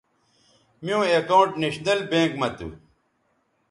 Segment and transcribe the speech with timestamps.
[0.83, 2.67] میوں اکاؤنٹ نیشنل بینک مہ تھو